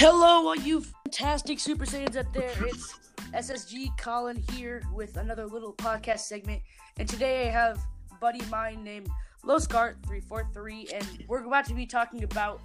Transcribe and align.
Hello, 0.00 0.46
all 0.46 0.54
you 0.54 0.80
fantastic 0.80 1.58
Super 1.58 1.84
Saiyans 1.84 2.14
out 2.14 2.32
there. 2.32 2.52
It's 2.60 2.96
SSG 3.34 3.98
Colin 3.98 4.40
here 4.52 4.80
with 4.94 5.16
another 5.16 5.44
little 5.44 5.72
podcast 5.72 6.20
segment. 6.20 6.62
And 7.00 7.08
today 7.08 7.48
I 7.48 7.50
have 7.50 7.84
a 8.12 8.14
buddy 8.20 8.38
of 8.38 8.48
mine 8.48 8.84
named 8.84 9.08
Loscart343, 9.42 10.92
and 10.94 11.24
we're 11.26 11.44
about 11.44 11.64
to 11.64 11.74
be 11.74 11.84
talking 11.84 12.22
about 12.22 12.60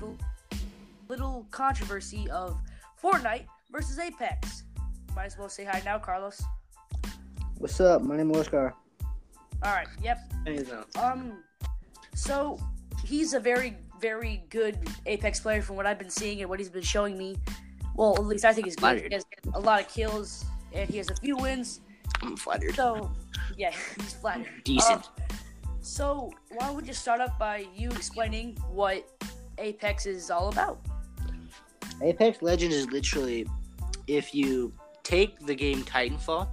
the 0.00 0.16
little 1.08 1.46
controversy 1.50 2.26
of 2.30 2.58
Fortnite 2.98 3.44
versus 3.70 3.98
Apex. 3.98 4.62
Might 5.14 5.26
as 5.26 5.36
well 5.36 5.50
say 5.50 5.66
hi 5.66 5.82
now, 5.84 5.98
Carlos. 5.98 6.42
What's 7.58 7.78
up? 7.82 8.00
My 8.00 8.16
name 8.16 8.30
is 8.30 8.38
Oscar. 8.38 8.72
All 9.62 9.74
right, 9.74 9.88
yep. 10.02 10.20
Um, 10.98 11.44
so 12.14 12.58
he's 13.04 13.34
a 13.34 13.40
very, 13.40 13.76
very 14.00 14.44
good 14.50 14.78
Apex 15.06 15.40
player 15.40 15.62
from 15.62 15.76
what 15.76 15.86
I've 15.86 15.98
been 15.98 16.10
seeing 16.10 16.40
and 16.40 16.48
what 16.48 16.58
he's 16.58 16.70
been 16.70 16.82
showing 16.82 17.16
me. 17.16 17.36
Well, 17.94 18.14
at 18.16 18.24
least 18.24 18.44
I 18.44 18.52
think 18.52 18.66
he's 18.66 18.76
good. 18.76 18.80
Flattered. 18.80 19.12
He 19.12 19.14
has 19.14 19.26
a 19.54 19.60
lot 19.60 19.80
of 19.80 19.88
kills 19.88 20.44
and 20.72 20.88
he 20.88 20.98
has 20.98 21.10
a 21.10 21.16
few 21.16 21.36
wins. 21.36 21.80
I'm 22.22 22.36
flattered. 22.36 22.74
So, 22.74 23.10
yeah, 23.56 23.72
he's 24.00 24.14
flattered. 24.14 24.46
Decent. 24.64 25.06
Um, 25.06 25.26
so, 25.80 26.32
why 26.50 26.66
don't 26.66 26.76
we 26.76 26.82
just 26.82 27.00
start 27.00 27.20
off 27.20 27.38
by 27.38 27.66
you 27.74 27.90
explaining 27.90 28.56
what 28.70 29.08
Apex 29.58 30.06
is 30.06 30.30
all 30.30 30.48
about? 30.48 30.80
Apex 32.02 32.42
Legends 32.42 32.74
is 32.74 32.86
literally 32.90 33.46
if 34.06 34.34
you 34.34 34.72
take 35.02 35.38
the 35.46 35.54
game 35.54 35.82
Titanfall, 35.84 36.48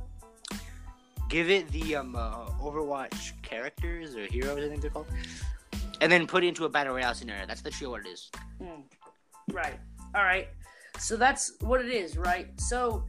give 1.29 1.49
it 1.49 1.67
the 1.71 1.95
um 1.95 2.15
uh, 2.15 2.45
Overwatch 2.61 3.41
characters 3.41 4.15
or 4.15 4.25
heroes, 4.25 4.63
I 4.63 4.69
think 4.69 4.81
they're 4.81 4.91
called, 4.91 5.07
and 6.01 6.11
then 6.11 6.27
put 6.27 6.43
it 6.43 6.47
into 6.47 6.65
a 6.65 6.69
battle 6.69 6.93
royale 6.93 7.13
scenario. 7.13 7.45
That's 7.45 7.63
literally 7.63 7.91
what 7.91 8.05
it 8.05 8.09
is. 8.09 8.29
Hmm. 8.61 8.81
Right. 9.51 9.79
All 10.13 10.23
right. 10.23 10.47
So 10.99 11.17
that's 11.17 11.53
what 11.59 11.81
it 11.81 11.91
is, 11.91 12.17
right? 12.17 12.47
So, 12.59 13.05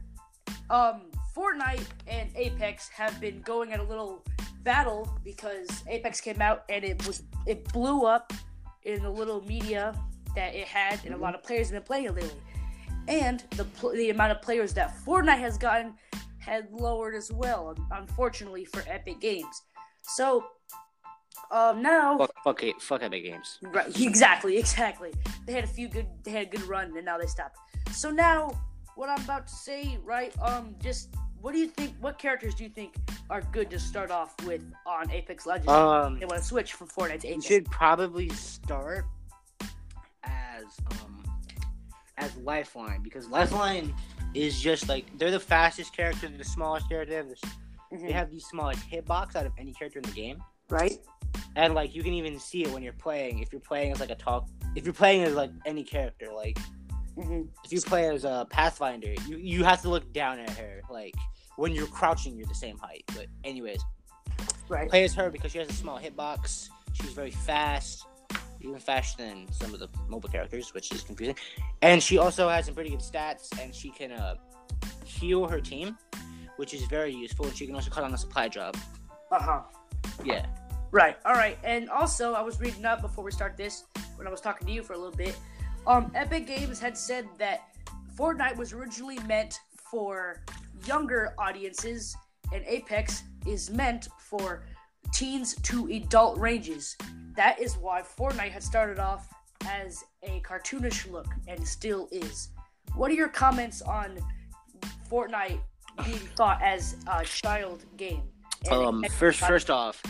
um, 0.69 1.03
Fortnite 1.35 1.85
and 2.07 2.29
Apex 2.35 2.89
have 2.89 3.19
been 3.21 3.41
going 3.41 3.71
at 3.71 3.79
a 3.79 3.83
little 3.83 4.25
battle 4.63 5.07
because 5.23 5.67
Apex 5.87 6.19
came 6.19 6.41
out 6.41 6.63
and 6.67 6.83
it 6.83 7.05
was 7.07 7.23
it 7.45 7.71
blew 7.71 8.05
up 8.05 8.33
in 8.83 9.03
the 9.03 9.09
little 9.09 9.41
media 9.45 9.93
that 10.35 10.55
it 10.55 10.67
had, 10.67 10.99
and 11.05 11.13
a 11.13 11.17
lot 11.17 11.35
of 11.35 11.43
players 11.43 11.69
have 11.69 11.73
been 11.75 11.83
playing 11.83 12.05
it 12.05 12.15
lately. 12.15 12.41
And 13.07 13.43
the 13.51 13.65
pl- 13.65 13.91
the 13.91 14.09
amount 14.09 14.31
of 14.31 14.41
players 14.41 14.73
that 14.73 14.95
Fortnite 15.05 15.39
has 15.39 15.57
gotten 15.57 15.93
had 16.39 16.69
lowered 16.71 17.15
as 17.15 17.31
well, 17.31 17.75
unfortunately 17.91 18.65
for 18.65 18.83
Epic 18.87 19.19
Games. 19.19 19.63
So, 20.03 20.45
um, 21.51 21.81
now 21.81 22.17
Fuck, 22.17 22.31
fuck 22.43 22.63
it, 22.63 22.81
fuck 22.81 23.03
Epic 23.03 23.23
Games. 23.23 23.59
Right, 23.61 23.87
exactly, 24.01 24.57
exactly. 24.57 25.13
They 25.45 25.53
had 25.53 25.63
a 25.63 25.67
few 25.67 25.87
good, 25.87 26.07
they 26.23 26.31
had 26.31 26.47
a 26.47 26.49
good 26.49 26.63
run, 26.63 26.95
and 26.95 27.05
now 27.05 27.17
they 27.17 27.27
stopped. 27.27 27.57
So 27.91 28.09
now, 28.11 28.51
what 28.95 29.09
I'm 29.09 29.23
about 29.23 29.47
to 29.47 29.53
say, 29.53 29.97
right? 30.03 30.33
Um, 30.41 30.75
just 30.81 31.09
what 31.41 31.53
do 31.53 31.59
you 31.59 31.67
think? 31.67 31.93
What 32.01 32.17
characters 32.17 32.55
do 32.55 32.63
you 32.63 32.69
think 32.69 32.95
are 33.29 33.41
good 33.51 33.69
to 33.69 33.79
start 33.79 34.09
off 34.11 34.33
with 34.45 34.61
on 34.85 35.09
Apex 35.11 35.45
Legends? 35.45 35.69
Um, 35.69 36.19
they 36.19 36.25
want 36.25 36.41
to 36.41 36.45
switch 36.47 36.73
from 36.73 36.87
Fortnite 36.87 37.21
to 37.21 37.27
You 37.27 37.33
Apex. 37.35 37.45
should 37.45 37.65
probably 37.71 38.29
start 38.29 39.05
as 40.23 40.63
um 40.91 41.23
as 42.17 42.35
Lifeline 42.37 43.01
because 43.03 43.27
Lifeline 43.29 43.93
is 44.33 44.59
just 44.59 44.89
like 44.89 45.05
they're 45.17 45.31
the 45.31 45.39
fastest 45.39 45.95
character, 45.95 46.27
they're 46.27 46.37
the 46.37 46.43
smallest 46.43 46.89
character. 46.89 47.11
They 47.11 47.17
have, 47.17 47.29
this, 47.29 47.41
Mhm. 47.93 48.01
they 48.07 48.11
have 48.11 48.31
the 48.31 48.39
smallest 48.39 48.81
hitbox 48.89 49.35
out 49.35 49.45
of 49.45 49.53
any 49.57 49.73
character 49.73 49.99
in 49.99 50.03
the 50.05 50.11
game, 50.11 50.43
right? 50.69 50.97
And 51.57 51.73
like 51.73 51.93
you 51.95 52.03
can 52.03 52.13
even 52.13 52.39
see 52.39 52.63
it 52.63 52.71
when 52.71 52.83
you're 52.83 52.93
playing. 52.93 53.39
If 53.39 53.51
you're 53.51 53.59
playing 53.59 53.91
as 53.91 53.99
like 53.99 54.11
a 54.11 54.15
talk, 54.15 54.47
if 54.75 54.85
you're 54.85 54.93
playing 54.93 55.23
as 55.23 55.33
like 55.33 55.51
any 55.65 55.83
character, 55.83 56.27
like 56.33 56.57
hmm 57.19 57.41
if 57.65 57.71
you 57.71 57.81
play 57.81 58.07
as 58.13 58.23
a 58.23 58.45
Pathfinder, 58.49 59.13
you 59.27 59.37
you 59.37 59.63
have 59.65 59.81
to 59.81 59.89
look 59.89 60.13
down 60.13 60.39
at 60.39 60.51
her. 60.51 60.81
Like 60.89 61.15
when 61.57 61.73
you're 61.73 61.87
crouching, 61.87 62.37
you're 62.37 62.47
the 62.47 62.55
same 62.55 62.77
height. 62.77 63.03
But 63.15 63.25
anyways, 63.43 63.81
Right. 64.69 64.87
play 64.89 65.03
as 65.03 65.13
her 65.15 65.29
because 65.31 65.51
she 65.51 65.57
has 65.57 65.69
a 65.69 65.73
small 65.73 65.99
hitbox. 65.99 66.69
She's 66.93 67.13
very 67.13 67.31
fast, 67.31 68.05
even 68.61 68.77
faster 68.79 69.23
than 69.23 69.51
some 69.51 69.73
of 69.73 69.79
the 69.79 69.87
mobile 70.07 70.29
characters, 70.29 70.73
which 70.73 70.91
is 70.91 71.01
confusing. 71.01 71.35
And 71.81 72.01
she 72.03 72.17
also 72.19 72.49
has 72.49 72.65
some 72.65 72.75
pretty 72.75 72.89
good 72.91 72.99
stats, 72.99 73.49
and 73.59 73.73
she 73.73 73.89
can 73.89 74.11
uh, 74.11 74.35
heal 75.05 75.47
her 75.47 75.59
team, 75.61 75.97
which 76.57 76.73
is 76.73 76.83
very 76.85 77.13
useful. 77.13 77.45
And 77.47 77.55
she 77.55 77.65
can 77.65 77.75
also 77.75 77.89
cut 77.89 78.03
on 78.03 78.13
a 78.13 78.17
supply 78.17 78.47
drop. 78.47 78.75
Uh 79.31 79.41
huh. 79.41 79.61
Yeah. 80.23 80.45
Right. 80.91 81.17
All 81.25 81.33
right. 81.33 81.57
And 81.63 81.89
also, 81.89 82.33
I 82.33 82.41
was 82.41 82.59
reading 82.59 82.85
up 82.85 83.01
before 83.01 83.23
we 83.23 83.31
start 83.31 83.57
this 83.57 83.83
when 84.15 84.27
I 84.27 84.31
was 84.31 84.41
talking 84.41 84.67
to 84.67 84.73
you 84.73 84.83
for 84.83 84.93
a 84.93 84.97
little 84.97 85.15
bit. 85.15 85.35
Um, 85.85 86.11
Epic 86.15 86.47
Games 86.47 86.79
had 86.79 86.97
said 86.97 87.27
that 87.37 87.69
Fortnite 88.17 88.55
was 88.57 88.73
originally 88.73 89.19
meant 89.19 89.59
for 89.91 90.41
younger 90.85 91.33
audiences, 91.37 92.15
and 92.53 92.63
Apex 92.65 93.23
is 93.45 93.69
meant 93.69 94.09
for 94.19 94.63
teens 95.13 95.55
to 95.63 95.87
adult 95.87 96.37
ranges. 96.37 96.97
That 97.35 97.59
is 97.59 97.77
why 97.77 98.01
Fortnite 98.01 98.51
had 98.51 98.63
started 98.63 98.99
off 98.99 99.27
as 99.65 100.03
a 100.23 100.41
cartoonish 100.41 101.09
look 101.11 101.27
and 101.47 101.65
still 101.65 102.07
is. 102.11 102.49
What 102.95 103.11
are 103.11 103.15
your 103.15 103.29
comments 103.29 103.81
on 103.81 104.17
Fortnite 105.09 105.59
being 106.03 106.17
thought 106.35 106.61
as 106.61 106.95
a 107.07 107.23
child 107.23 107.85
game? 107.95 108.23
Um. 108.71 109.05
First, 109.17 109.39
first 109.41 109.69
off, 109.69 110.01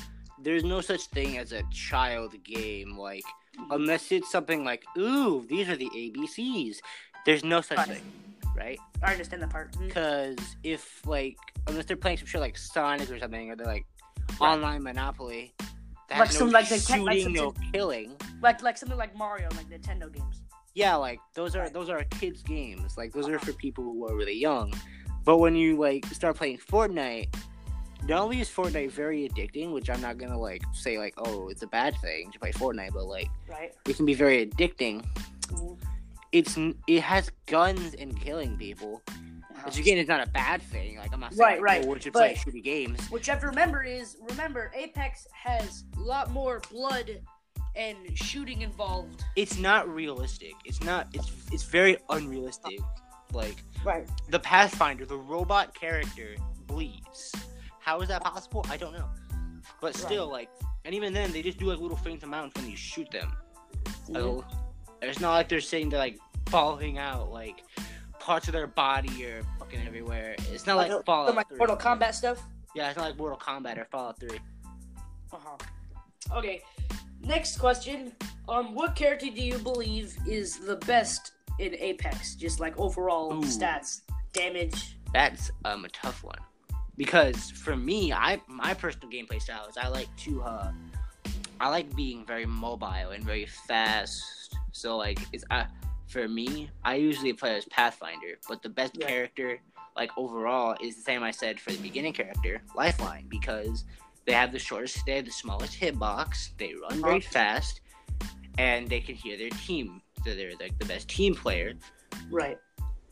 there's 0.41 0.63
no 0.63 0.81
such 0.81 1.03
thing 1.07 1.37
as 1.37 1.51
a 1.51 1.63
child 1.71 2.35
game. 2.43 2.97
Like 2.97 3.23
unless 3.71 4.11
it's 4.11 4.31
something 4.31 4.63
like, 4.63 4.83
ooh, 4.97 5.45
these 5.49 5.67
are 5.69 5.75
the 5.75 5.89
ABCs. 5.95 6.77
There's 7.25 7.43
no 7.43 7.61
such 7.61 7.77
Right. 7.77 7.87
thing, 7.87 8.03
right? 8.55 8.79
I 9.03 9.11
understand 9.11 9.41
that 9.41 9.49
part. 9.49 9.71
Mhm. 9.73 9.87
Because 9.87 10.37
if 10.63 11.05
like 11.05 11.37
unless 11.67 11.85
they're 11.85 11.97
playing 11.97 12.17
some 12.17 12.27
shit 12.27 12.41
like 12.41 12.57
Sonic 12.57 13.09
or 13.09 13.19
something, 13.19 13.49
or 13.51 13.55
they're 13.55 13.65
like 13.67 13.85
Right. 14.39 14.41
online 14.53 14.83
Monopoly, 14.83 15.53
that 16.09 16.19
Like 16.19 16.27
has 16.29 16.37
some, 16.37 16.47
no 16.49 16.53
like, 16.53 16.69
the 16.69 16.77
shooting, 16.79 17.03
like 17.05 17.25
no 17.27 17.53
some- 17.53 17.71
killing. 17.71 18.15
like 18.41 18.61
like 18.61 18.77
something 18.77 18.97
like 18.97 19.15
Mario, 19.15 19.49
like 19.55 19.69
Nintendo 19.69 20.11
games. 20.13 20.41
Yeah, 20.75 20.95
like 20.95 21.19
those 21.33 21.55
are 21.55 21.63
Right. 21.63 21.73
those 21.73 21.89
are 21.89 22.03
kids 22.05 22.43
games. 22.43 22.95
Like 22.97 23.11
those 23.11 23.27
are 23.27 23.39
for 23.39 23.53
people 23.53 23.83
who 23.83 24.07
are 24.07 24.15
really 24.15 24.37
young. 24.37 24.73
But 25.25 25.37
when 25.39 25.55
you 25.55 25.75
like 25.77 26.05
start 26.07 26.37
playing 26.37 26.59
Fortnite, 26.59 27.33
not 28.03 28.21
only 28.21 28.39
is 28.39 28.49
Fortnite 28.49 28.91
very 28.91 29.27
addicting, 29.27 29.71
which 29.73 29.89
I'm 29.89 30.01
not 30.01 30.17
gonna 30.17 30.37
like 30.39 30.61
say 30.73 30.97
like 30.97 31.13
oh 31.17 31.49
it's 31.49 31.63
a 31.63 31.67
bad 31.67 31.95
thing 32.01 32.31
to 32.31 32.39
play 32.39 32.51
Fortnite, 32.51 32.93
but 32.93 33.05
like 33.05 33.29
Right. 33.49 33.73
it 33.87 33.95
can 33.95 34.05
be 34.05 34.13
very 34.13 34.45
addicting. 34.45 35.05
Mhm. 35.47 35.77
It's 36.31 36.57
it 36.87 37.01
has 37.01 37.31
guns 37.45 37.93
and 37.95 38.19
killing 38.19 38.57
people. 38.57 39.01
Which 39.65 39.79
again 39.79 39.97
is 39.97 40.07
not 40.07 40.25
a 40.25 40.29
bad 40.31 40.61
thing. 40.61 40.97
Like 40.97 41.11
I'm 41.13 41.19
not 41.19 41.33
saying 41.33 41.41
Right, 41.41 41.55
like, 41.55 41.61
right, 41.63 41.85
oh, 41.85 41.93
we 41.93 41.99
should 41.99 42.13
but- 42.13 42.19
play 42.19 42.35
shitty 42.35 42.63
games. 42.63 43.09
Which 43.09 43.27
you 43.27 43.31
have 43.33 43.41
to 43.41 43.47
remember 43.47 43.83
is 43.83 44.17
remember 44.29 44.71
Apex 44.75 45.27
has 45.33 45.83
a 45.97 45.99
lot 45.99 46.31
more 46.31 46.61
blood 46.71 47.21
and 47.75 47.97
shooting 48.17 48.61
involved. 48.61 49.23
It's 49.35 49.57
not 49.57 49.87
realistic. 49.89 50.53
It's 50.65 50.81
not. 50.83 51.07
It's 51.13 51.31
it's 51.51 51.63
very 51.63 51.97
unrealistic. 52.09 52.79
Like 53.33 53.57
Right. 53.83 54.07
the 54.29 54.39
Pathfinder, 54.39 55.05
the 55.05 55.17
robot 55.17 55.73
character 55.75 56.35
bleeds. 56.67 57.33
How 57.87 58.01
is 58.01 58.09
that 58.09 58.21
possible? 58.21 58.65
I 58.67 58.75
don't 58.75 58.91
know. 58.91 59.07
But 59.79 59.95
still, 59.95 60.27
like, 60.29 60.49
and 60.83 60.93
even 60.93 61.13
then, 61.13 61.31
they 61.31 61.41
just 61.41 61.57
do 61.57 61.67
like 61.67 61.79
little 61.79 61.95
faint 61.95 62.21
amounts 62.21 62.59
when 62.59 62.69
you 62.69 62.75
shoot 62.75 63.09
them. 63.11 63.31
So, 64.05 64.43
it's 65.01 65.21
not 65.21 65.31
like 65.31 65.47
they're 65.47 65.61
saying 65.61 65.87
they're 65.87 65.99
like 65.99 66.19
falling 66.47 66.97
out, 66.97 67.31
like 67.31 67.63
parts 68.19 68.49
of 68.49 68.53
their 68.53 68.67
body 68.67 69.25
are 69.27 69.41
fucking 69.57 69.79
everywhere. 69.87 70.35
It's 70.51 70.67
not 70.67 70.75
like, 70.75 70.91
Like, 70.91 71.05
Fallout. 71.05 71.33
Like 71.33 71.47
3. 71.47 71.59
Mortal 71.59 71.77
Kombat 71.77 72.13
stuff. 72.13 72.43
Yeah, 72.75 72.89
it's 72.89 72.97
not 72.97 73.05
like 73.05 73.17
Mortal 73.17 73.39
Kombat 73.39 73.77
or 73.77 73.85
Fallout 73.85 74.19
3. 74.19 74.37
Uh 75.31 75.37
huh. 75.39 75.57
Okay. 76.35 76.61
Next 77.21 77.57
question. 77.57 78.11
Um, 78.49 78.75
what 78.75 78.97
character 78.97 79.27
do 79.33 79.41
you 79.41 79.59
believe 79.59 80.13
is 80.27 80.59
the 80.59 80.75
best 80.75 81.31
in 81.59 81.73
Apex? 81.75 82.35
Just 82.35 82.59
like 82.59 82.77
overall 82.77 83.33
Ooh. 83.33 83.43
stats, 83.43 84.01
damage. 84.33 84.97
That's 85.13 85.51
um 85.63 85.85
a 85.85 85.89
tough 85.89 86.21
one 86.21 86.39
because 86.97 87.51
for 87.51 87.75
me, 87.75 88.11
I 88.11 88.41
my 88.47 88.73
personal 88.73 89.09
gameplay 89.09 89.41
style 89.41 89.67
is 89.67 89.77
I 89.77 89.87
like 89.87 90.09
to 90.17 90.41
uh 90.43 90.71
I 91.59 91.69
like 91.69 91.95
being 91.95 92.25
very 92.25 92.45
mobile 92.45 93.11
and 93.11 93.23
very 93.23 93.45
fast. 93.45 94.55
So 94.71 94.97
like 94.97 95.19
it's 95.33 95.43
uh, 95.49 95.65
for 96.07 96.27
me, 96.27 96.69
I 96.83 96.95
usually 96.95 97.33
play 97.33 97.57
as 97.57 97.65
Pathfinder, 97.65 98.37
but 98.47 98.61
the 98.61 98.69
best 98.69 98.93
Yeah. 98.99 99.07
character 99.07 99.59
like 99.95 100.11
overall 100.17 100.75
is 100.79 100.95
the 100.95 101.01
same 101.01 101.23
I 101.23 101.31
said 101.31 101.59
for 101.59 101.71
the 101.71 101.79
beginning 101.79 102.13
character, 102.13 102.61
Lifeline, 102.75 103.25
because 103.29 103.83
they 104.25 104.33
have 104.33 104.51
the 104.51 104.59
shortest, 104.59 105.03
they 105.05 105.15
have 105.15 105.25
the 105.25 105.31
smallest 105.31 105.79
hitbox, 105.79 106.49
they 106.57 106.73
run 106.75 107.01
very 107.01 107.21
fast, 107.21 107.81
and 108.57 108.87
they 108.87 108.99
can 108.99 109.15
hear 109.15 109.37
their 109.37 109.49
team. 109.49 110.01
So 110.23 110.35
they're 110.35 110.51
like 110.59 110.77
the 110.77 110.85
best 110.85 111.07
team 111.07 111.33
player 111.33 111.73
Right. 112.31 112.57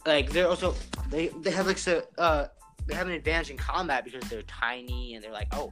like 0.06 0.30
they're 0.31 0.48
also 0.48 0.76
they 1.10 1.30
they 1.42 1.52
have 1.52 1.66
like 1.68 1.78
so 1.78 2.04
uh 2.18 2.46
they 2.88 2.94
have 2.96 3.08
an 3.08 3.14
advantage 3.14 3.50
in 3.52 3.58
combat 3.58 4.04
because 4.06 4.28
they're 4.30 4.42
tiny 4.44 5.16
and 5.16 5.24
they're 5.24 5.32
like 5.32 5.48
oh 5.54 5.72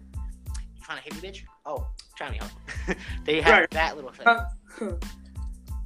you 0.58 0.82
trying 0.82 0.98
to 0.98 1.04
hit 1.04 1.14
me 1.22 1.30
bitch 1.30 1.42
oh 1.66 1.88
try 2.18 2.30
me 2.32 2.40
out 2.40 2.52
they 3.26 3.42
have 3.42 3.60
Right. 3.62 3.72
that 3.72 3.96
little 3.96 4.12
thing 4.12 4.28
Uh, 4.28 4.46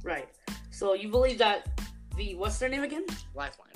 right. 0.02 0.28
So 0.70 0.94
you 0.94 1.08
believe 1.08 1.38
that 1.38 1.68
the 2.16 2.34
what's 2.36 2.58
their 2.58 2.68
name 2.68 2.82
again? 2.84 3.04
Lifeline. 3.34 3.68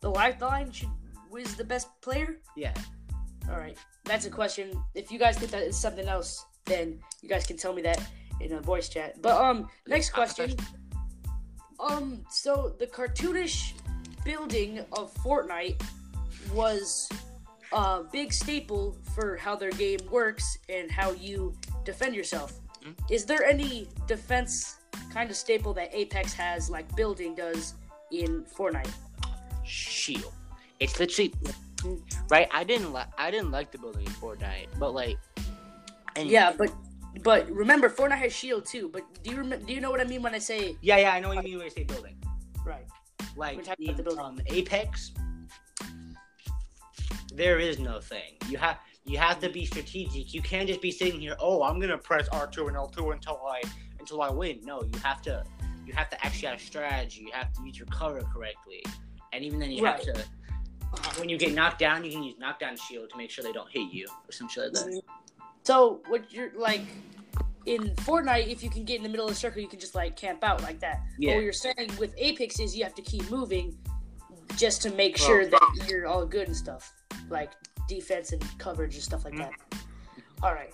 The 0.00 0.10
Lifeline 0.10 0.70
should 0.72 0.88
was 1.30 1.54
the 1.56 1.64
best 1.64 1.88
player. 2.00 2.38
Yeah. 2.56 2.72
All 3.50 3.58
right, 3.58 3.76
that's 4.04 4.24
a 4.24 4.30
question. 4.30 4.72
If 4.94 5.10
you 5.12 5.18
guys 5.18 5.36
think 5.36 5.50
that 5.50 5.62
is 5.62 5.76
something 5.76 6.06
else, 6.08 6.46
then 6.64 6.98
you 7.22 7.28
guys 7.28 7.44
can 7.46 7.56
tell 7.58 7.72
me 7.74 7.82
that 7.82 8.00
in 8.40 8.52
a 8.52 8.60
voice 8.60 8.88
chat. 8.88 9.20
But 9.20 9.40
um, 9.40 9.68
next 9.86 10.10
question. 10.10 10.54
Um, 11.80 12.24
so 12.30 12.74
the 12.78 12.86
cartoonish 12.86 13.72
building 14.24 14.78
of 14.92 15.12
Fortnite 15.16 15.82
was 16.54 17.08
a 17.72 18.02
big 18.12 18.32
staple 18.32 18.96
for 19.14 19.36
how 19.36 19.56
their 19.56 19.70
game 19.72 20.00
works 20.10 20.58
and 20.68 20.90
how 20.90 21.10
you 21.12 21.54
defend 21.84 22.14
yourself. 22.14 22.52
Mhm. 22.82 22.94
Is 23.10 23.24
there 23.26 23.44
any 23.44 23.88
defense 24.06 24.76
kind 25.12 25.30
of 25.30 25.36
staple 25.36 25.72
that 25.74 25.90
Apex 25.92 26.32
has, 26.34 26.70
like 26.70 26.94
building 26.96 27.34
does 27.34 27.74
in 28.12 28.44
Fortnite? 28.44 28.90
Shield. 29.64 30.32
It's 30.80 30.98
literally 31.00 31.32
right. 32.30 32.48
I 32.52 32.64
didn't 32.64 32.92
like. 32.92 33.08
I 33.18 33.30
didn't 33.30 33.50
like 33.50 33.70
the 33.70 33.78
building 33.78 34.04
in 34.06 34.12
Fortnite, 34.12 34.68
but 34.78 34.92
like. 34.94 35.18
And 36.16 36.28
Yeah, 36.30 36.52
but 36.56 36.70
but 37.22 37.50
remember, 37.50 37.88
Fortnite 37.88 38.18
has 38.18 38.32
shield 38.32 38.66
too. 38.66 38.88
But 38.92 39.02
do 39.22 39.30
you 39.30 39.36
rem- 39.42 39.64
do 39.64 39.72
you 39.72 39.80
know 39.80 39.90
what 39.90 40.00
I 40.00 40.04
mean 40.04 40.22
when 40.22 40.34
I 40.34 40.38
say 40.38 40.76
Yeah, 40.82 40.98
yeah. 40.98 41.12
I 41.14 41.20
know 41.20 41.28
what 41.28 41.38
you 41.38 41.42
mean 41.44 41.58
when 41.58 41.66
I 41.66 41.70
say 41.70 41.84
building. 41.84 42.16
right? 42.64 42.86
Like 43.36 43.56
We're 43.56 43.62
talking 43.64 43.86
the 43.86 43.98
in 43.98 44.04
building. 44.04 44.24
um, 44.24 44.40
Apex, 44.46 45.12
there 47.34 47.58
is 47.58 47.78
no 47.78 48.00
thing. 48.00 48.34
You 48.48 48.58
have 48.58 48.78
you 49.04 49.18
have 49.18 49.38
to 49.40 49.50
be 49.50 49.66
strategic. 49.66 50.32
You 50.32 50.40
can't 50.40 50.66
just 50.66 50.80
be 50.80 50.90
sitting 50.90 51.20
here. 51.20 51.36
Oh, 51.38 51.62
I'm 51.62 51.78
gonna 51.80 51.98
press 51.98 52.28
R 52.28 52.46
two 52.46 52.68
and 52.68 52.76
L 52.76 52.88
two 52.88 53.10
until 53.10 53.40
I 53.46 53.62
until 53.98 54.22
I 54.22 54.30
win. 54.30 54.60
No, 54.64 54.82
you 54.82 54.98
have 55.02 55.20
to 55.22 55.44
you 55.86 55.92
have 55.92 56.08
to 56.10 56.24
actually 56.24 56.48
have 56.48 56.58
a 56.58 56.62
strategy. 56.62 57.22
You 57.26 57.32
have 57.32 57.52
to 57.54 57.62
use 57.66 57.78
your 57.78 57.86
cover 57.88 58.22
correctly, 58.32 58.82
and 59.32 59.44
even 59.44 59.58
then 59.58 59.70
you 59.70 59.84
Right. 59.84 60.04
have 60.04 60.14
to. 60.14 60.24
Uh, 60.94 61.12
when 61.18 61.28
you 61.28 61.36
get 61.36 61.52
knocked 61.52 61.80
down, 61.80 62.04
you 62.04 62.12
can 62.12 62.22
use 62.22 62.36
knockdown 62.38 62.76
shield 62.76 63.10
to 63.10 63.16
make 63.16 63.28
sure 63.30 63.42
they 63.42 63.52
don't 63.52 63.70
hit 63.70 63.92
you 63.92 64.06
or 64.28 64.32
some 64.32 64.48
shit 64.48 64.72
like 64.72 64.84
that. 64.84 65.02
So 65.64 66.00
what 66.06 66.32
you're 66.32 66.52
like 66.56 66.82
in 67.66 67.94
Fortnite, 67.96 68.46
if 68.48 68.62
you 68.62 68.70
can 68.70 68.84
get 68.84 68.98
in 68.98 69.02
the 69.02 69.08
middle 69.08 69.26
of 69.26 69.30
the 69.32 69.36
circle, 69.36 69.60
you 69.60 69.66
can 69.68 69.80
just 69.80 69.94
like 69.94 70.16
camp 70.16 70.44
out 70.44 70.62
like 70.62 70.78
that. 70.80 71.00
But 71.16 71.22
Yeah. 71.26 71.34
what 71.34 71.42
you're 71.44 71.52
saying 71.52 71.90
with 71.98 72.14
Apex 72.16 72.60
is 72.60 72.76
you 72.76 72.84
have 72.84 72.94
to 72.94 73.02
keep 73.02 73.28
moving 73.30 73.76
just 74.56 74.82
to 74.82 74.90
make 74.92 75.16
Well- 75.18 75.26
sure 75.26 75.46
that 75.46 75.86
you're 75.88 76.06
all 76.06 76.24
good 76.26 76.46
and 76.46 76.56
stuff, 76.56 76.92
like 77.30 77.52
defense 77.88 78.32
and 78.32 78.42
coverage 78.58 78.94
and 78.94 79.02
stuff 79.02 79.24
like 79.24 79.36
that. 79.36 79.50
Mm-hmm. 79.52 80.44
All 80.44 80.52
right. 80.54 80.72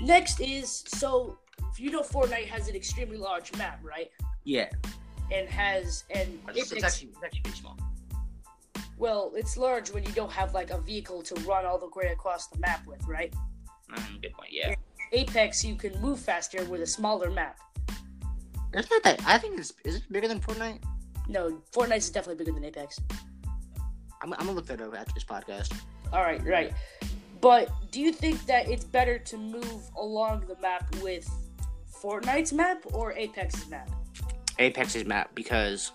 Next 0.00 0.40
is 0.40 0.84
so 0.88 1.38
you 1.78 1.90
know 1.90 2.02
Fortnite 2.02 2.46
has 2.46 2.68
an 2.68 2.74
extremely 2.76 3.16
large 3.16 3.56
map, 3.56 3.80
right? 3.82 4.10
Yeah, 4.44 4.68
And 5.32 5.48
has 5.48 6.04
and 6.10 6.38
it's, 6.48 6.70
it's 6.72 6.84
actually 6.84 7.08
it's 7.10 7.22
actually 7.24 7.40
pretty 7.40 7.58
small. 7.58 7.78
well, 8.98 9.32
it's 9.34 9.56
large 9.56 9.90
when 9.92 10.04
you 10.04 10.12
don't 10.12 10.30
have 10.32 10.52
like 10.54 10.70
a 10.70 10.80
vehicle 10.80 11.22
to 11.22 11.34
run 11.42 11.64
all 11.64 11.78
the 11.78 11.88
way 11.96 12.08
across 12.12 12.48
the 12.48 12.58
map 12.58 12.86
with, 12.86 13.02
right? 13.06 13.32
Mm, 13.92 14.22
good 14.22 14.32
point. 14.32 14.50
Yeah, 14.52 14.74
Apex, 15.12 15.64
you 15.64 15.76
can 15.76 15.98
move 16.00 16.18
faster 16.20 16.64
with 16.66 16.82
a 16.82 16.86
smaller 16.86 17.30
map. 17.30 17.58
it's 18.72 18.90
not 18.90 19.02
that. 19.04 19.20
I 19.26 19.38
think 19.38 19.58
it's 19.58 19.72
is 19.84 19.96
it 19.96 20.02
bigger 20.12 20.28
than 20.28 20.40
Fortnite? 20.40 20.82
No, 21.28 21.62
Fortnite 21.72 21.98
is 21.98 22.10
definitely 22.10 22.44
bigger 22.44 22.52
than 22.52 22.64
Apex. 22.64 23.00
I'm, 24.24 24.32
I'm 24.32 24.38
gonna 24.40 24.52
look 24.52 24.66
that 24.66 24.80
up 24.80 24.94
after 24.98 25.12
this 25.12 25.22
podcast. 25.24 25.72
All 26.12 26.22
right, 26.22 26.42
right. 26.44 26.72
But 27.42 27.68
do 27.90 28.00
you 28.00 28.10
think 28.10 28.44
that 28.46 28.68
it's 28.70 28.84
better 28.84 29.18
to 29.18 29.36
move 29.36 29.82
along 29.98 30.46
the 30.48 30.56
map 30.62 30.92
with 31.02 31.28
Fortnite's 32.02 32.52
map 32.52 32.78
or 32.94 33.12
Apex's 33.12 33.68
map? 33.68 33.90
Apex's 34.58 35.04
map 35.04 35.30
because, 35.34 35.92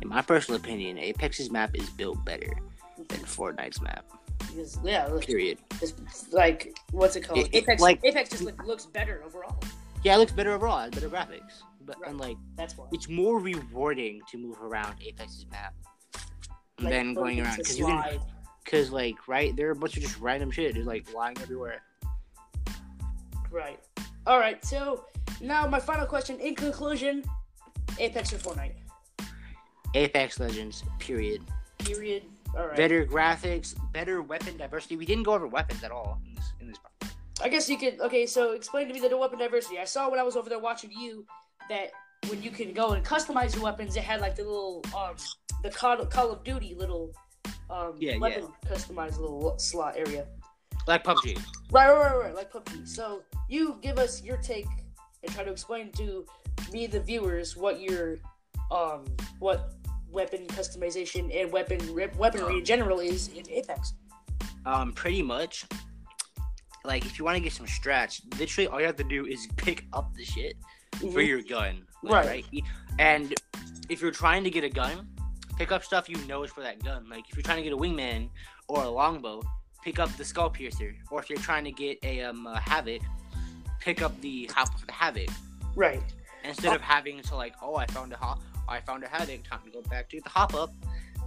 in 0.00 0.08
my 0.08 0.22
personal 0.22 0.58
opinion, 0.58 0.96
Apex's 0.98 1.50
map 1.50 1.76
is 1.76 1.90
built 1.90 2.24
better 2.24 2.50
than 2.96 3.20
Fortnite's 3.20 3.82
map. 3.82 4.06
Because 4.38 4.78
yeah, 4.82 5.06
Period. 5.20 5.58
it's 5.82 6.32
like 6.32 6.78
what's 6.92 7.14
it 7.14 7.20
called? 7.22 7.40
It- 7.40 7.48
it- 7.52 7.64
Apex, 7.64 7.82
like- 7.82 8.00
Apex 8.04 8.30
just 8.30 8.42
look, 8.42 8.64
looks 8.64 8.86
better 8.86 9.22
overall. 9.26 9.58
Yeah, 10.02 10.14
it 10.14 10.18
looks 10.18 10.32
better 10.32 10.52
overall. 10.52 10.80
It 10.86 10.92
better 10.92 11.10
graphics, 11.10 11.62
but 11.84 12.00
Right. 12.00 12.10
and 12.10 12.18
like 12.18 12.38
That's 12.56 12.74
why. 12.78 12.86
it's 12.92 13.08
more 13.08 13.38
rewarding 13.38 14.22
to 14.30 14.38
move 14.38 14.56
around 14.62 14.94
Apex's 15.04 15.44
map 15.50 15.74
Like, 16.80 16.92
than 16.92 17.14
going 17.14 17.40
around 17.40 17.56
because 17.56 17.78
you 17.78 17.86
can 17.86 18.20
because 18.64 18.92
like 18.92 19.26
right 19.26 19.56
there 19.56 19.68
are 19.68 19.72
a 19.72 19.76
bunch 19.76 19.96
of 19.96 20.02
just 20.02 20.20
random 20.20 20.50
shit 20.50 20.74
just 20.74 20.86
like 20.86 21.12
lying 21.12 21.36
everywhere. 21.40 21.82
Right. 23.50 23.80
All 24.26 24.38
right. 24.38 24.64
So 24.64 25.06
now 25.40 25.66
my 25.66 25.80
final 25.80 26.06
question. 26.06 26.38
In 26.38 26.54
conclusion, 26.54 27.24
Apex 27.98 28.32
or 28.32 28.38
Fortnite? 28.38 28.74
Apex 29.94 30.38
Legends. 30.38 30.84
Period. 30.98 31.42
Period. 31.78 32.24
All 32.56 32.66
right. 32.66 32.76
Better 32.76 33.04
graphics, 33.04 33.74
better 33.92 34.22
weapon 34.22 34.56
diversity. 34.56 34.96
We 34.96 35.06
didn't 35.06 35.24
go 35.24 35.34
over 35.34 35.46
weapons 35.46 35.82
at 35.82 35.90
all 35.90 36.20
in 36.26 36.34
this 36.34 36.52
in 36.60 36.68
this. 36.68 36.78
I 37.42 37.48
guess 37.48 37.68
you 37.68 37.78
could. 37.78 38.00
Okay, 38.00 38.26
so 38.26 38.52
explain 38.52 38.88
to 38.88 38.94
me 38.94 39.00
the 39.00 39.16
weapon 39.16 39.38
diversity. 39.38 39.78
I 39.78 39.84
saw 39.84 40.10
when 40.10 40.20
I 40.20 40.22
was 40.22 40.36
over 40.36 40.48
there 40.48 40.58
watching 40.58 40.90
you 40.92 41.24
that 41.68 41.90
when 42.26 42.42
you 42.42 42.50
can 42.50 42.72
go 42.72 42.92
and 42.92 43.04
customize 43.04 43.54
your 43.54 43.64
weapons, 43.64 43.96
it 43.96 44.02
had 44.02 44.20
like 44.20 44.36
the 44.36 44.42
little 44.42 44.84
um 44.96 45.14
the 45.62 45.70
Call, 45.70 46.04
Call 46.06 46.30
of 46.30 46.44
Duty 46.44 46.74
little 46.74 47.12
um 47.70 47.94
Yeah, 47.98 48.12
yeah. 48.12 48.18
weapon 48.18 48.48
customized 48.66 49.18
little 49.18 49.58
slot 49.58 49.96
area. 49.96 50.26
Like 50.86 51.04
PUBG. 51.04 51.36
Right, 51.70 51.90
right, 51.90 51.96
right, 51.96 52.16
right, 52.16 52.34
like 52.34 52.52
PUBG. 52.52 52.86
So 52.88 53.22
you 53.48 53.78
give 53.82 53.98
us 53.98 54.22
your 54.22 54.38
take 54.38 54.66
and 55.22 55.32
try 55.32 55.44
to 55.44 55.50
explain 55.50 55.92
to 55.92 56.24
me, 56.72 56.86
the 56.86 57.00
viewers, 57.00 57.56
what 57.56 57.80
your 57.80 58.18
um 58.70 59.04
what 59.38 59.72
weapon 60.10 60.46
customization 60.48 61.34
and 61.38 61.52
weapon 61.52 61.78
weaponry 62.16 62.58
in 62.58 62.64
general 62.64 63.00
is 63.00 63.28
in 63.28 63.48
Apex. 63.50 63.94
Um, 64.66 64.92
pretty 64.92 65.22
much. 65.22 65.64
Like, 66.84 67.04
if 67.04 67.18
you 67.18 67.24
want 67.24 67.36
to 67.36 67.42
get 67.42 67.52
some 67.52 67.66
strats, 67.66 68.22
literally 68.38 68.66
all 68.68 68.80
you 68.80 68.86
have 68.86 68.96
to 68.96 69.04
do 69.04 69.26
is 69.26 69.46
pick 69.56 69.84
up 69.92 70.14
the 70.14 70.24
shit 70.24 70.54
for 70.96 71.06
Mhm. 71.06 71.26
your 71.26 71.42
gun. 71.42 71.86
Right. 72.02 72.26
right. 72.26 72.64
And 72.98 73.34
if 73.88 74.00
you're 74.00 74.10
trying 74.10 74.44
to 74.44 74.50
get 74.50 74.64
a 74.64 74.68
gun, 74.68 75.08
pick 75.56 75.72
up 75.72 75.84
stuff 75.84 76.08
you 76.08 76.16
know 76.26 76.42
is 76.44 76.50
for 76.50 76.60
that 76.62 76.82
gun. 76.82 77.08
Like, 77.08 77.28
if 77.28 77.36
you're 77.36 77.42
trying 77.42 77.58
to 77.58 77.62
get 77.62 77.72
a 77.72 77.76
wingman 77.76 78.28
or 78.68 78.82
a 78.84 78.88
longbow, 78.88 79.42
pick 79.82 79.98
up 79.98 80.10
the 80.16 80.24
skull 80.24 80.50
piercer. 80.50 80.94
Or 81.10 81.20
if 81.20 81.28
you're 81.30 81.38
trying 81.38 81.64
to 81.64 81.72
get 81.72 81.98
a 82.02 82.22
um 82.22 82.46
a 82.46 82.58
havoc, 82.60 83.02
pick 83.80 84.02
up 84.02 84.18
the 84.20 84.50
hop 84.54 84.68
the 84.86 84.92
havoc. 84.92 85.28
Right. 85.74 86.02
Instead 86.44 86.74
of 86.74 86.80
having 86.80 87.20
to 87.22 87.36
like, 87.36 87.54
oh, 87.62 87.76
I 87.76 87.86
found 87.86 88.12
a 88.12 88.16
hop, 88.16 88.40
I 88.68 88.80
found 88.80 89.02
a 89.04 89.08
havoc, 89.08 89.42
time 89.44 89.60
to 89.64 89.70
go 89.70 89.82
back 89.82 90.08
to 90.10 90.20
the 90.20 90.28
hop 90.28 90.54
up. 90.54 90.72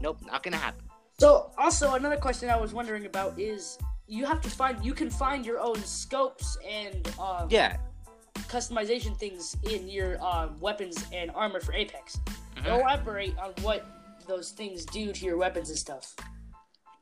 Nope, 0.01 0.19
not 0.25 0.43
gonna 0.43 0.57
happen. 0.57 0.83
So, 1.19 1.51
also 1.57 1.93
another 1.93 2.17
question 2.17 2.49
I 2.49 2.55
was 2.57 2.73
wondering 2.73 3.05
about 3.05 3.39
is 3.39 3.77
you 4.07 4.25
have 4.25 4.41
to 4.41 4.49
find 4.49 4.83
you 4.83 4.93
can 4.93 5.09
find 5.09 5.45
your 5.45 5.59
own 5.59 5.77
scopes 5.83 6.57
and 6.67 7.07
um, 7.19 7.47
Yeah. 7.49 7.77
Customization 8.51 9.15
things 9.17 9.55
in 9.71 9.87
your 9.87 10.21
um, 10.21 10.59
weapons 10.59 11.05
and 11.13 11.31
armor 11.31 11.61
for 11.61 11.73
Apex. 11.73 12.19
Mhm. 12.57 12.65
Elaborate 12.67 13.37
on 13.37 13.51
what 13.61 13.85
those 14.27 14.51
things 14.51 14.85
do 14.85 15.13
to 15.13 15.25
your 15.25 15.37
weapons 15.37 15.69
and 15.69 15.79
stuff. 15.79 16.15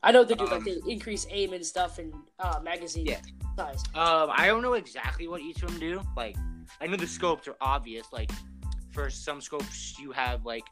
I 0.04 0.12
know 0.12 0.24
they 0.24 0.36
do 0.36 0.46
like 0.46 0.54
Um, 0.54 0.64
they 0.64 0.80
increase 0.88 1.26
aim 1.30 1.52
and 1.54 1.66
stuff 1.66 1.98
and 2.00 2.14
uh, 2.40 2.60
magazine 2.64 3.06
Yeah. 3.06 3.20
size. 3.58 3.84
Um, 3.96 4.30
I 4.32 4.46
don't 4.48 4.62
know 4.62 4.74
exactly 4.74 5.28
what 5.28 5.42
each 5.42 5.62
of 5.64 5.72
them 5.72 5.80
do. 5.80 6.02
Like, 6.16 6.38
I 6.80 6.88
know 6.88 6.96
the 6.96 7.08
scopes 7.08 7.48
are 7.48 7.58
obvious. 7.60 8.06
Like, 8.14 8.32
for 8.94 9.10
some 9.10 9.42
scopes, 9.42 9.98
you 10.00 10.12
have 10.12 10.46
like, 10.46 10.64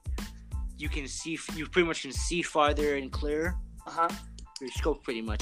you 0.77 0.87
can 0.89 1.07
see, 1.07 1.37
you 1.55 1.67
pretty 1.67 1.87
much 1.87 2.03
can 2.03 2.11
see 2.13 2.41
farther 2.43 2.95
and 2.95 3.11
clearer. 3.11 3.57
Uh 3.85 3.91
huh. 3.91 4.09
Your 4.61 4.69
scope, 4.71 5.03
pretty 5.03 5.21
much. 5.21 5.41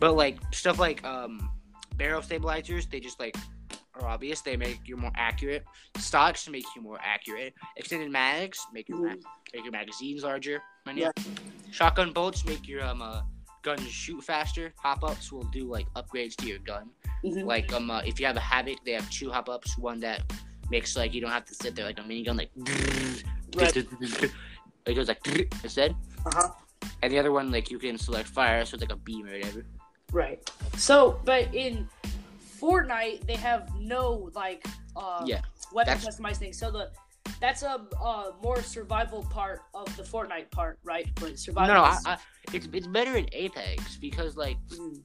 But 0.00 0.14
like 0.16 0.38
stuff 0.52 0.78
like 0.78 1.04
um, 1.04 1.50
barrel 1.96 2.22
stabilizers, 2.22 2.86
they 2.86 2.98
just 2.98 3.20
like 3.20 3.36
are 3.94 4.06
obvious. 4.08 4.40
They 4.40 4.56
make 4.56 4.80
you 4.86 4.96
more 4.96 5.12
accurate. 5.16 5.64
Stocks 5.98 6.48
make 6.48 6.64
you 6.76 6.82
more 6.82 6.98
accurate. 7.02 7.54
Extended 7.76 8.10
mags 8.10 8.58
make 8.72 8.88
your 8.88 8.98
ma- 8.98 9.14
make 9.54 9.64
your 9.64 9.72
magazines 9.72 10.22
larger. 10.22 10.62
Yeah. 10.94 11.10
Shotgun 11.70 12.12
bolts 12.12 12.44
make 12.44 12.66
your 12.68 12.82
um 12.84 13.02
uh, 13.02 13.22
guns 13.62 13.82
shoot 13.88 14.22
faster. 14.22 14.72
Hop 14.78 15.04
ups 15.04 15.32
will 15.32 15.44
do 15.44 15.64
like 15.64 15.86
upgrades 15.94 16.34
to 16.36 16.46
your 16.46 16.58
gun. 16.60 16.90
Mhm. 17.24 17.44
Like 17.44 17.72
um, 17.72 17.90
uh, 17.90 18.00
if 18.00 18.18
you 18.18 18.26
have 18.26 18.36
a 18.36 18.40
havoc, 18.40 18.78
they 18.84 18.92
have 18.92 19.08
two 19.10 19.30
hop 19.30 19.48
ups. 19.48 19.76
One 19.78 20.00
that 20.00 20.22
makes 20.70 20.96
like 20.96 21.12
you 21.14 21.20
don't 21.20 21.30
have 21.30 21.44
to 21.46 21.54
sit 21.54 21.74
there 21.74 21.84
like 21.84 21.98
a 21.98 22.02
minigun, 22.02 22.36
like 22.38 22.50
Right. 23.56 23.76
it 24.86 24.94
goes 24.94 25.08
like 25.08 25.20
instead. 25.64 25.94
Uh 26.26 26.30
huh. 26.32 26.48
And 27.02 27.12
the 27.12 27.18
other 27.18 27.32
one, 27.32 27.50
like 27.50 27.70
you 27.70 27.78
can 27.78 27.98
select 27.98 28.28
fire, 28.28 28.64
so 28.64 28.74
it's 28.74 28.82
like 28.82 28.92
a 28.92 28.96
beam 28.96 29.26
or 29.26 29.32
whatever. 29.32 29.64
Right. 30.12 30.50
So, 30.76 31.20
but 31.24 31.54
in 31.54 31.88
Fortnite, 32.60 33.26
they 33.26 33.36
have 33.36 33.68
no 33.80 34.30
like 34.34 34.66
uh, 34.96 35.22
Yeah, 35.26 35.40
weapon 35.72 35.98
that's- 35.98 36.06
customized 36.18 36.36
thing. 36.36 36.52
So 36.52 36.70
the 36.70 36.90
that's 37.40 37.62
a 37.62 37.86
uh, 38.02 38.32
more 38.42 38.60
survival 38.62 39.22
part 39.30 39.62
of 39.74 39.94
the 39.96 40.02
Fortnite 40.02 40.50
part, 40.50 40.78
right? 40.84 41.08
But 41.20 41.38
survival. 41.38 41.74
no, 41.74 41.82
I, 41.82 41.92
is- 41.96 42.06
I, 42.06 42.18
it's 42.52 42.68
it's 42.72 42.86
better 42.86 43.16
in 43.16 43.26
Apex 43.32 43.96
because 43.96 44.36
like 44.36 44.56
Mm. 44.68 45.00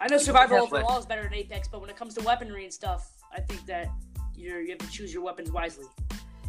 I 0.00 0.06
know 0.08 0.18
survival 0.18 0.56
have, 0.64 0.72
like- 0.72 0.84
overall 0.84 0.98
is 0.98 1.06
better 1.06 1.26
in 1.26 1.34
Apex, 1.34 1.68
but 1.68 1.80
when 1.80 1.90
it 1.90 1.96
comes 1.96 2.14
to 2.14 2.24
weaponry 2.24 2.64
and 2.64 2.72
stuff, 2.72 3.10
I 3.36 3.40
think 3.40 3.66
that 3.66 3.88
you're, 4.34 4.60
you 4.62 4.70
have 4.70 4.78
to 4.78 4.90
choose 4.90 5.12
your 5.12 5.22
weapons 5.22 5.50
wisely. 5.52 5.84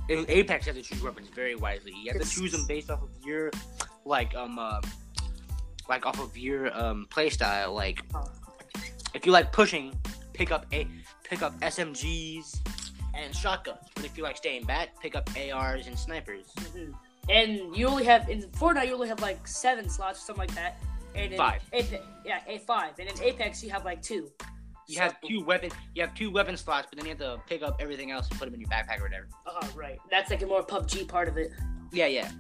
in 0.09 0.25
Apex, 0.29 0.65
you 0.65 0.73
have 0.73 0.81
to 0.81 0.87
choose 0.87 0.99
your 1.01 1.09
weapons 1.11 1.27
very 1.35 1.55
wisely. 1.55 1.91
You 1.91 2.11
have 2.11 2.15
It's- 2.17 2.33
to 2.33 2.39
choose 2.41 2.51
them 2.53 2.65
based 2.67 2.89
off 2.89 3.01
of 3.01 3.09
your, 3.25 3.51
like 4.05 4.33
um, 4.35 4.57
uh, 4.59 4.79
like 5.89 6.05
off 6.05 6.19
of 6.19 6.37
your 6.37 6.75
um 6.77 7.07
play 7.09 7.29
style. 7.29 7.73
Like, 7.73 8.01
Oh. 8.15 8.23
if 9.13 9.25
you 9.25 9.31
like 9.31 9.51
pushing, 9.51 9.93
pick 10.33 10.51
up 10.51 10.65
a 10.73 10.87
pick 11.23 11.41
up 11.41 11.59
SMGs 11.61 12.59
and 13.13 13.35
shotguns. 13.35 13.79
But 13.95 14.05
if 14.05 14.17
you 14.17 14.23
like 14.23 14.37
staying 14.37 14.65
back, 14.65 14.99
pick 15.01 15.15
up 15.15 15.29
ARs 15.37 15.87
and 15.87 15.97
snipers. 15.97 16.45
Mhm. 16.55 16.93
And 17.29 17.75
you 17.75 17.87
only 17.87 18.03
have 18.05 18.29
in 18.29 18.41
Fortnite 18.51 18.87
you 18.87 18.93
only 18.93 19.07
have 19.07 19.21
like 19.21 19.45
seven 19.47 19.89
slots 19.89 20.19
or 20.19 20.25
something 20.25 20.47
like 20.47 20.55
that. 20.55 20.79
And 21.13 21.33
in 21.33 21.37
Five. 21.37 21.61
Apex, 21.73 22.03
yeah, 22.25 22.39
a 22.47 22.59
five. 22.59 22.97
And 22.99 23.09
in 23.09 23.21
Apex 23.21 23.63
you 23.63 23.69
have 23.69 23.83
like 23.85 24.01
two. 24.01 24.31
You 24.87 24.95
So- 24.95 25.01
have 25.03 25.21
two 25.21 25.43
weapon. 25.43 25.71
You 25.93 26.01
have 26.01 26.15
two 26.15 26.31
weapon 26.31 26.57
slots, 26.57 26.87
but 26.89 26.97
then 26.97 27.05
you 27.05 27.11
have 27.11 27.19
to 27.19 27.41
pick 27.47 27.61
up 27.63 27.77
everything 27.79 28.11
else 28.11 28.27
and 28.29 28.37
put 28.39 28.45
them 28.45 28.53
in 28.55 28.61
your 28.61 28.69
backpack 28.69 28.99
or 28.99 29.03
whatever. 29.03 29.27
Uh, 29.45 29.65
right. 29.75 29.99
That's 30.09 30.29
like 30.31 30.41
a 30.41 30.45
more 30.45 30.63
PUBG 30.63 31.07
part 31.07 31.27
of 31.27 31.37
it. 31.37 31.51
Yeah, 31.91 32.07
yeah. 32.07 32.31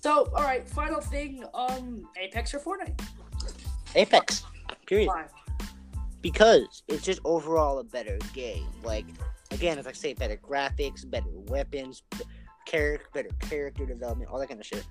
So, 0.00 0.30
all 0.34 0.42
right, 0.44 0.66
final 0.68 1.00
thing. 1.00 1.44
Um, 1.54 2.08
Apex 2.16 2.54
or 2.54 2.60
Fortnite? 2.60 3.00
Apex. 3.94 4.44
Period. 4.86 5.08
Fine. 5.08 5.28
Because 6.26 6.82
it's 6.88 7.04
just 7.04 7.20
overall 7.24 7.78
a 7.78 7.84
better 7.84 8.18
game. 8.34 8.66
Like 8.82 9.06
again, 9.52 9.78
if 9.78 9.86
I 9.86 9.92
say, 9.92 10.12
better 10.12 10.36
graphics, 10.36 11.08
better 11.08 11.30
weapons, 11.30 12.02
character, 12.64 13.06
better 13.14 13.28
character 13.48 13.86
development, 13.86 14.28
all 14.28 14.40
that 14.40 14.48
kind 14.48 14.58
of 14.58 14.66
shit. 14.66 14.84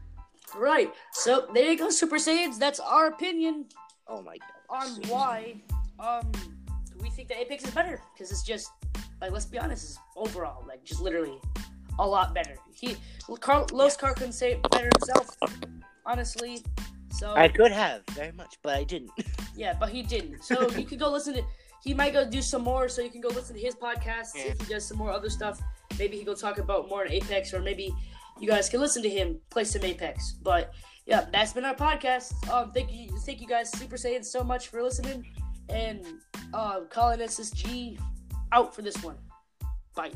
Right. 0.55 0.93
So 1.11 1.49
there 1.53 1.69
you 1.69 1.77
go, 1.77 1.89
Super 1.89 2.15
Saiyans. 2.15 2.57
That's 2.57 2.79
our 2.79 3.07
opinion 3.07 3.65
Oh 4.07 4.21
my 4.21 4.37
god. 4.37 4.49
on 4.69 4.87
why 5.09 5.55
um 5.99 6.31
we 7.01 7.09
think 7.09 7.27
that 7.27 7.37
Apex 7.37 7.65
is 7.65 7.71
better 7.71 8.01
because 8.13 8.31
it's 8.31 8.43
just 8.43 8.71
like 9.19 9.31
let's 9.31 9.45
be 9.45 9.59
honest, 9.59 9.83
it's 9.83 9.99
overall 10.15 10.63
like 10.65 10.85
just 10.85 11.01
literally 11.01 11.37
a 11.99 12.07
lot 12.07 12.33
better. 12.33 12.55
He 12.73 12.95
Carl 13.41 13.67
Los 13.73 13.97
Car 13.97 14.13
couldn't 14.13 14.31
say 14.31 14.53
it 14.53 14.69
better 14.71 14.89
himself, 15.01 15.35
honestly. 16.05 16.63
So 17.17 17.33
I 17.33 17.47
could 17.47 17.71
have 17.71 18.01
very 18.11 18.31
much, 18.33 18.57
but 18.61 18.75
I 18.75 18.83
didn't. 18.83 19.11
yeah, 19.55 19.75
but 19.79 19.89
he 19.89 20.01
didn't. 20.03 20.43
So 20.43 20.69
you 20.71 20.85
could 20.85 20.99
go 20.99 21.11
listen 21.11 21.33
to. 21.35 21.43
He 21.83 21.93
might 21.93 22.13
go 22.13 22.29
do 22.29 22.41
some 22.41 22.63
more, 22.63 22.89
so 22.89 23.01
you 23.01 23.09
can 23.09 23.21
go 23.21 23.29
listen 23.29 23.55
to 23.55 23.61
his 23.61 23.75
podcast. 23.75 24.27
See 24.27 24.39
if 24.39 24.59
he 24.59 24.73
does 24.73 24.87
some 24.87 24.97
more 24.97 25.11
other 25.11 25.29
stuff. 25.29 25.61
Maybe 25.99 26.17
he 26.17 26.23
go 26.23 26.33
talk 26.33 26.57
about 26.57 26.89
more 26.89 27.01
on 27.05 27.11
Apex, 27.11 27.53
or 27.53 27.61
maybe 27.61 27.93
you 28.39 28.47
guys 28.47 28.69
can 28.69 28.79
listen 28.79 29.01
to 29.03 29.09
him 29.09 29.39
play 29.49 29.63
some 29.63 29.83
Apex. 29.83 30.33
But 30.41 30.73
yeah, 31.05 31.27
that's 31.31 31.53
been 31.53 31.65
our 31.65 31.75
podcast. 31.75 32.33
Um, 32.51 32.71
thank 32.71 32.91
you, 32.91 33.09
thank 33.19 33.39
you 33.39 33.47
guys, 33.47 33.71
Super 33.71 33.95
Saiyan, 33.95 34.25
so 34.25 34.43
much 34.43 34.67
for 34.69 34.81
listening, 34.81 35.25
and 35.69 36.05
uh, 36.53 36.81
Colin 36.89 37.19
SSG 37.19 37.99
out 38.51 38.75
for 38.75 38.81
this 38.81 39.01
one. 39.03 39.17
Bye. 39.95 40.11